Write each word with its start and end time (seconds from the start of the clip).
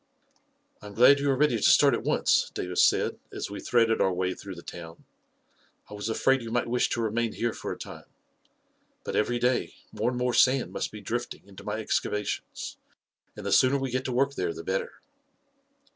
"I 0.81 0.87
am 0.87 0.95
glad 0.95 1.19
you 1.19 1.29
are 1.29 1.37
ready 1.37 1.57
to 1.57 1.61
start 1.61 1.93
at 1.93 2.01
once," 2.01 2.49
Davis 2.55 2.81
said, 2.81 3.19
as 3.31 3.51
we 3.51 3.59
threaded 3.59 4.01
our 4.01 4.11
way 4.11 4.33
through 4.33 4.55
the 4.55 4.63
town." 4.63 5.05
I 5.91 5.93
was 5.93 6.09
afraid 6.09 6.41
you 6.41 6.49
might 6.49 6.65
wish 6.65 6.89
to 6.89 7.01
remain 7.03 7.33
here 7.33 7.53
for 7.53 7.71
a 7.71 7.77
time. 7.77 8.05
But 9.03 9.15
every 9.15 9.37
day, 9.37 9.75
more 9.91 10.09
and 10.09 10.17
more 10.17 10.33
sand 10.33 10.71
must 10.71 10.91
be 10.91 11.01
drift 11.01 11.35
ing 11.35 11.47
into 11.47 11.63
my 11.63 11.75
excavations, 11.77 12.77
and 13.37 13.45
the 13.45 13.51
sooner 13.51 13.77
we 13.77 13.91
get 13.91 14.03
to 14.05 14.11
work 14.11 14.33
there 14.33 14.53
the 14.55 14.63
better." 14.63 15.01